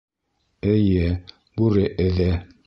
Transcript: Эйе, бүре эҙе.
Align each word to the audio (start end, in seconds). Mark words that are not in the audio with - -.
Эйе, 0.71 1.11
бүре 1.61 1.85
эҙе. 2.09 2.33